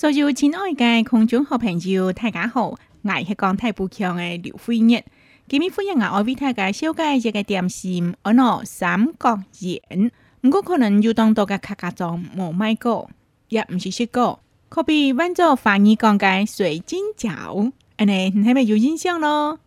[0.00, 2.80] 所以真爱的共众好朋友，大家好，我
[3.22, 5.04] 是港台部强嘅刘辉日，
[5.46, 10.10] 今日欢迎我阿表太嘅小姐一个点心，我攞三角眼，
[10.40, 13.10] 不过可能有当多嘅客家众冇买过，
[13.50, 14.40] 也唔是识过，
[14.70, 19.60] 可比温州反而讲嘅水晶饺，诶你系咪有印象咯？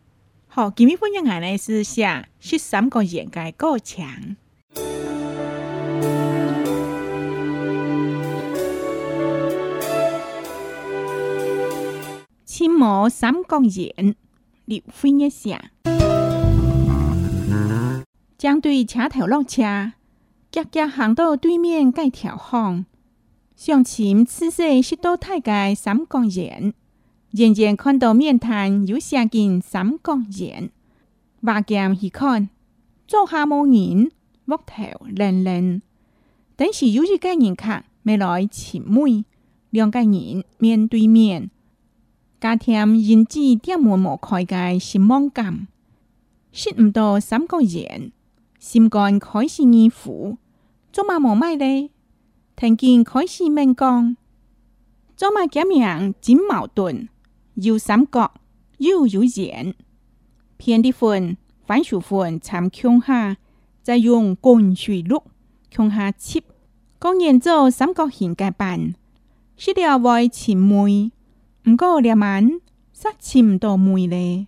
[0.48, 4.36] 好，今日欢迎我系试下识三角眼嘅过程。
[12.64, 14.16] 心魔三公演，
[14.64, 15.66] 廖飛一下，
[18.38, 19.92] 將對車頭落車，
[20.50, 22.86] 腳腳行到對面街條巷，
[23.58, 26.74] 上前此時識到太街三公演，
[27.34, 30.72] 遠遠看到面談有寫見三公演，
[31.44, 32.48] 拔劍去看，
[33.06, 34.10] 左下無人，
[34.46, 35.82] 木頭冷冷，
[36.56, 39.26] 等時有一個人客，未來前妹，
[39.70, 41.50] 兩個人面對面。
[42.44, 45.66] 家庭因子点门无开界是忙感，
[46.52, 48.12] 识唔到三个形，
[48.60, 50.38] 心肝开始易苦，
[50.92, 51.90] 做嘛无买咧？
[52.58, 54.18] 听见开始明讲，
[55.16, 57.08] 做嘛革命真矛盾，
[57.54, 58.34] 又三角
[58.80, 59.74] 又有圆，
[60.58, 63.38] 偏的分反数份参强下，
[63.82, 65.24] 再用滚水录
[65.72, 66.44] 强下切，
[67.00, 68.96] 工人做三角形嘅板，
[69.56, 71.10] 需要为前梅。
[71.66, 72.52] 毋过两晚，
[72.94, 74.48] 煞唔到梅嘞，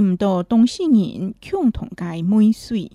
[0.00, 2.92] 唔到东星人共同解梅水。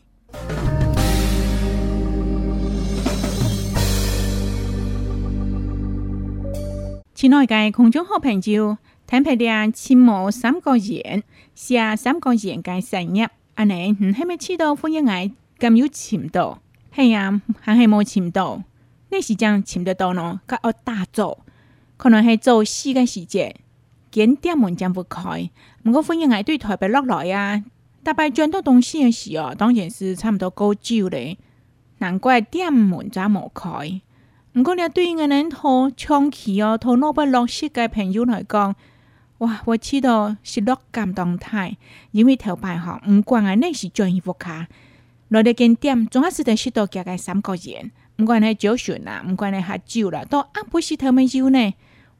[7.13, 11.21] 前两日空中好朋友，坦白地，羡慕三个形，
[11.53, 13.27] 写三个人嘅生日。
[13.55, 15.29] 阿奶，你系咪知道欢迎爱
[15.59, 16.59] 咁要钱到？
[16.95, 18.63] 系啊，还系冇钱到，
[19.09, 20.39] 你时将钱得到咯？
[20.47, 21.43] 佮我大坐。
[22.01, 23.55] 可能系做事嘅时节，
[24.09, 25.47] 景点门进不开。
[25.83, 27.63] 唔过欢迎我对台北落来啊！
[28.01, 31.37] 大拜转到东西嘅时哦，当然是差唔多高招咧。
[31.99, 34.01] 难怪点门咋冇开？
[34.53, 38.75] 唔过你对啲人托长期哦，托脑北落市嘅朋友来讲，
[39.37, 41.77] 哇，我知道是落感动态，
[42.09, 44.65] 因为头排吼，唔管安尼是转移不卡，
[45.27, 51.71] 来哋景点总是识得识到几个三角钱，唔管你酒损啦，唔管你喝酒啦，都阿不是头们蕉呢。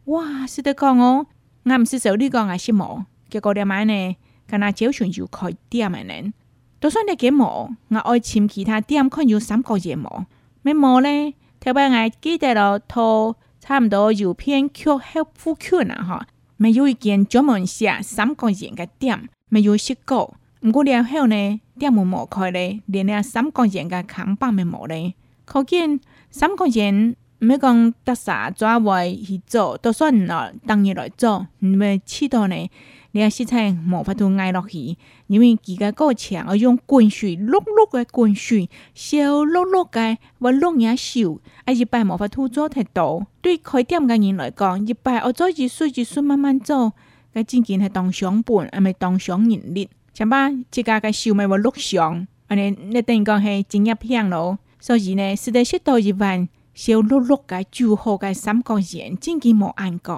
[0.05, 0.47] 哇！
[0.47, 1.27] 是的讲哦，
[1.63, 3.05] 我毋是做你讲系是无？
[3.29, 4.15] 结果点买呢？
[4.49, 6.33] 佢那招商就开店咪能？
[6.81, 10.25] 就算你给毛，我爱签其他店，看有三角钱毛。
[10.63, 11.33] 没毛呢？
[11.59, 16.03] 特别我记得咯，套差毋多有偏 f 黑富穷啊！
[16.03, 16.19] 吼，
[16.57, 20.33] 没有一间专门写三角钱的店，没有识过。
[20.63, 21.61] 毋过了后呢？
[21.77, 22.81] 店门毛开呢？
[22.87, 25.13] 连了三角钱的扛百没无呢？
[25.45, 25.99] 可见
[26.31, 27.15] 三角钱。
[27.41, 31.47] 毋免讲搭沙抓位去做，都算唔落当日来做。
[31.61, 32.69] 毋免知道呢，
[33.13, 41.35] 你啊识请魔法度挨落去，因为佢嘅够强，我用滚水碌碌嘅滚水小碌碌嘅，我碌也烧，
[41.65, 43.25] 啊一摆无法度做喺度。
[43.41, 46.93] 对开店嘅人来讲，一摆我做，一烧一烧慢慢做，
[47.33, 49.89] 佢真渐系当上本，唔系当上人力。
[50.19, 50.55] 明白？
[50.69, 54.59] 即家嘅收咪我碌上，你你等于讲系进业香咯。
[54.79, 56.47] 所以呢，食在雪多一半。
[56.73, 60.13] 小碌碌嘅就号嘅三角形，千祈冇按改，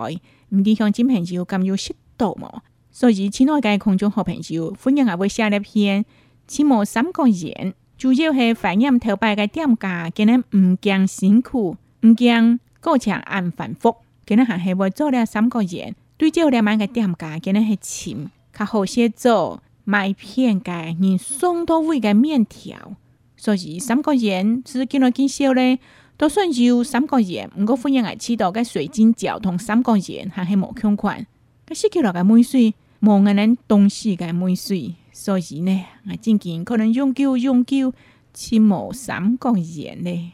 [0.49, 2.49] 唔掂向金朋友咁有适度冇。
[2.91, 6.05] 所以亲爱嘅空中好朋友，欢迎也会写一篇，
[6.47, 13.95] 切磨三角形，主要系反映头摆嘅店家，今日唔惊辛苦，唔惊过墙按反复，
[14.27, 17.79] 今日还系会做了三角形，对照两买嘅店家，今日系
[18.13, 22.95] 浅，较好写作麦片嘅、人送到位嘅面条。
[23.35, 25.79] 所以三角形是今日见效咧？
[26.17, 31.25] 就算有三个钱，毋过欢迎我起到嘅水晶脚同三个月，还是无穷款，
[31.67, 37.91] 嘅失去落嘅美水，无阿人东西嘅美水，所以呢，我真近可能永久永久
[38.31, 40.33] 吃无三个月呢。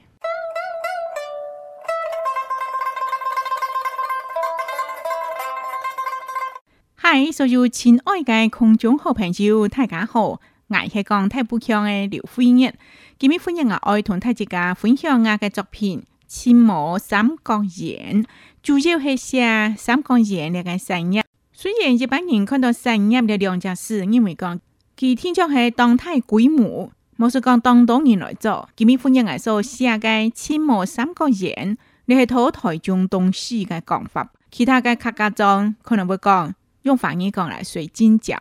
[6.96, 10.40] 嗨，所有亲爱嘅空中好朋友，大家好！
[10.78, 12.74] 艾克讲太富强的刘飞日，
[13.18, 18.24] 今哋欢迎阿爱同大家分享我嘅作品《千磨三角眼》，
[18.62, 21.22] 主要系写三角眼个生日。
[21.52, 24.60] 虽然一般人看到生日的两件事，因为讲
[24.98, 30.00] 佢天朝系当太鬼母，冇是讲当当人来做，今哋欢迎阿所写嘅
[30.36, 31.76] 《千磨三角眼》，
[32.06, 38.38] 你系土台中东西嘅讲法，其他嘅客家中可能会讲用方言讲来水晶饺。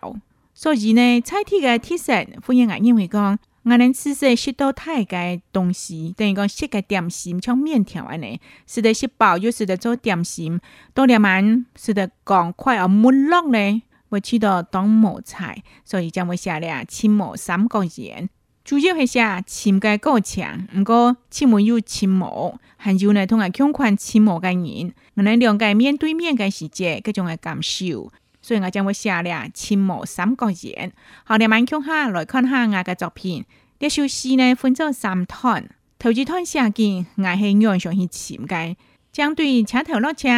[0.60, 2.12] 所以呢，菜天嘅特色，
[2.44, 10.60] 欢迎我认为讲，我能吃些食到太嘅东西，等于讲食嘅点心，像面条安尼，使得吃饱又使得做点心，
[10.94, 15.62] 多点蛮，使得赶快而慢落呢，会吃到当磨菜。
[15.84, 18.28] 所以将会写了青磨三个形，
[18.64, 28.11] 主要系写青嘅高强，唔过青磨有青磨，还有呢同阿穷困青磨嘅人，我能两个面对面嘅世界，各种嘅感受。
[28.49, 30.56] 所以我将会写了《青梅三角圆》。
[31.25, 33.45] 好了，万看哈，来看下我的作品。
[33.79, 35.69] 这首诗呢分作三段，
[35.99, 38.77] 头一段写景，我是远上是前街，
[39.12, 40.29] 将对车头落车，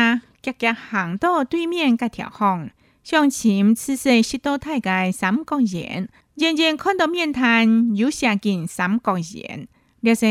[0.43, 2.69] 脚脚行到对面格条巷，
[3.05, 6.09] 向前此时十多台阶，三角圆。
[6.35, 9.69] 渐渐看到面摊，有写进三角圆。
[10.01, 10.27] 了是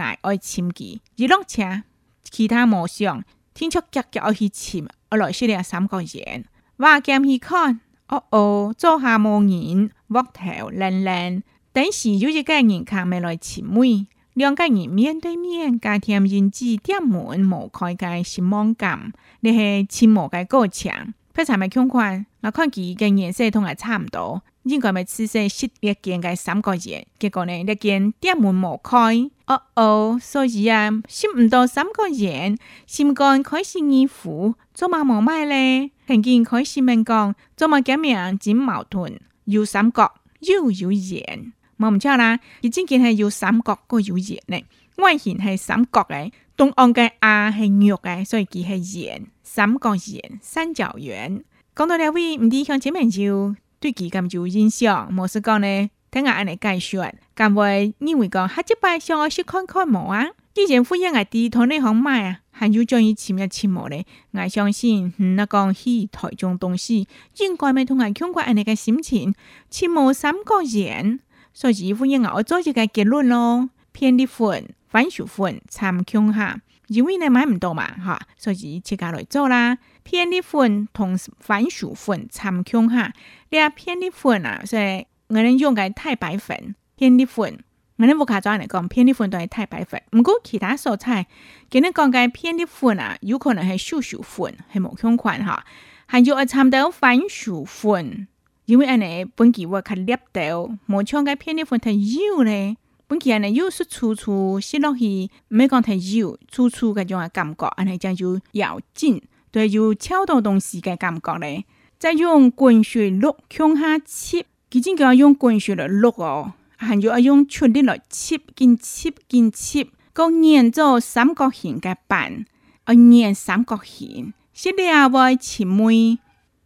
[0.00, 1.82] 爱爱前街一落车，
[2.24, 3.22] 其他无想，
[3.54, 6.44] 听出脚脚爱是前，我落下了三角圆。
[6.82, 7.78] 话讲去看，
[8.08, 11.42] 哦哦，坐下莫人，额头冷冷，
[11.72, 20.90] 等时有一个人看咪来亲妹，两个人面对面，家庭人子点门，无开开心忙感，那是亲妹嘅过程。
[21.34, 24.42] 非常咪看看，我看佢嘅颜色同系差唔多。
[24.64, 35.90] 应该咪刺身食一间嘅三角形，结果呢一间店门冇开，哦哦，所以啊，食唔到三角形，先讲开始二虎做乜冇卖呢？
[36.06, 44.60] 平可开始问讲做乜咁样真矛盾，有三角又有圆，冇唔错啦，已经见系有三角个有圆呢？
[44.96, 51.42] 外形系三角嘅，东岸嘅啊系肉嘅，所以佢系圆，三角形三角圆，
[51.74, 53.54] 讲到呢位唔知向前面就？
[53.80, 57.10] 对佢咁就影响，冇是讲呢，听我安尼解说。
[57.34, 60.26] 今日认为讲下即摆想我去看看冇啊？
[60.54, 64.04] 以前富人阿弟同你讲买啊，还有将伊签入签冇呢？
[64.32, 69.34] 我相信嗯，能讲去抬中东西，应该咪同我牵过安尼个心情？
[69.70, 71.20] 签冇三个人，
[71.54, 79.78] 所以富人我做一个结论咯，偏离婚、反手、分参穷下，因为你买唔到嘛，哈，所以自家来做啦。
[80.10, 83.12] 偏的粉同番薯粉参穷哈，
[83.50, 87.56] 你啊偏的粉啊，所以我们用个太白粉、偏的粉，
[87.96, 90.02] 我们不夸张来讲，偏的粉都是太白粉。
[90.10, 91.28] 不过其他蔬菜，
[91.70, 95.64] 今日讲个偏的粉啊，有可能是樹薯粉，是某相款哈。
[96.06, 98.26] 还有啊，參到番薯粉，
[98.64, 102.76] 因为安尼本期我看捏到，某像个偏的粉太幼咧。
[103.06, 109.22] 本期安尼又是粗粗，食落去，没讲太油，粗粗个种个感觉，安尼讲就咬劲。
[109.52, 111.64] 对，有超多东西嘅感觉咧。
[111.98, 114.46] 再用滚水落，向下切。
[114.68, 122.44] 毕竟佮用滚水来落哦，还要用出力来切，紧切紧切，讲捏做三角形嘅板，
[122.84, 124.32] 啊，捏三角形。
[124.54, 126.18] 食料外切味，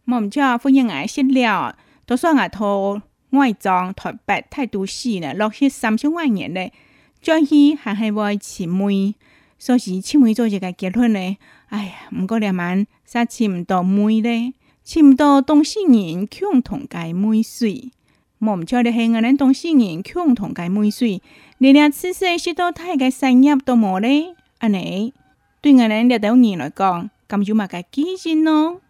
[0.05, 6.71] 我们叫福建话食料，多少外头外装台北太多事呢，落去三十万年嘞，
[7.19, 9.15] 再去还系外切味。
[9.57, 11.37] 所以七妹做一個結婚咧，
[11.67, 14.53] 哎呀，毋過兩萬，煞娶毋到妹咧，
[14.83, 17.91] 娶毋到當事人共同解妹水。
[18.37, 21.21] 莫毋錯的係，我哋當事人共同解妹水，
[21.57, 25.13] 連兩次世識到太嘅產業都無咧，安尼
[25.61, 28.81] 對我哋呢度人來講，咁就嘛個基因咯。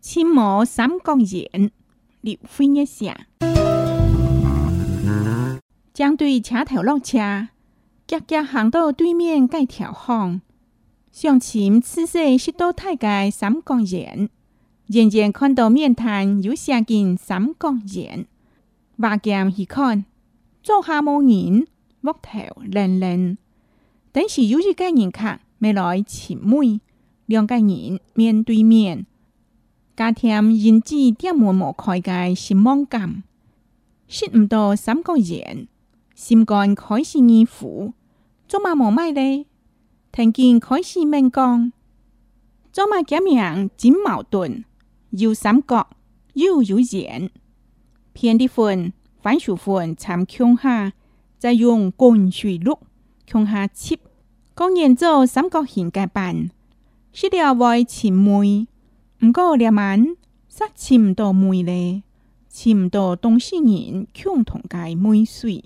[0.00, 1.70] 切莫三角形。
[2.22, 3.18] 李飞一下，
[5.94, 7.48] 将对车头落车，
[8.06, 10.42] 急急行到对面街条巷，
[11.10, 14.28] 上前此时是到太街三角眼，
[14.88, 18.26] 远远看到面摊有写件三角眼，
[18.98, 20.04] 拔剑去看，
[20.62, 21.66] 做下无人，
[22.02, 22.38] 木头
[22.70, 23.38] 冷冷，
[24.12, 26.80] 但是有一个人客，未来前妹，
[27.24, 29.06] 两个人面对面。
[30.00, 33.22] 加添认知点无无开界心网感，
[34.08, 35.68] 识唔到三角形，
[36.14, 37.92] 心肝开始而苦，
[38.48, 39.46] 做乜冇买呢？
[40.10, 41.70] 听见开始明讲，
[42.72, 44.64] 做乜咁样真矛盾？
[45.10, 45.86] 又三角，
[46.32, 47.30] 又有圆，
[48.14, 50.94] 偏的份反数份，长强下，
[51.38, 52.78] 再用滚水录
[53.26, 53.98] 强下切，
[54.56, 56.48] 讲完做三角形嘅板，
[57.12, 58.66] 需了会前梅。
[59.20, 60.16] 不过，两晚
[60.48, 62.02] 杀千到蚊咧，
[62.48, 65.62] 千到当事人共同解闷水。